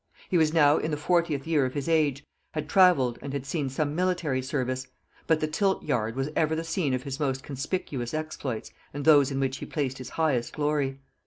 [0.29, 2.23] He was now in the fortieth year of his age,
[2.55, 4.87] had travelled, and had seen some military service;
[5.27, 9.29] but the tilt yard was ever the scene of his most conspicuous exploits and those
[9.29, 10.97] in which he placed his highest glory.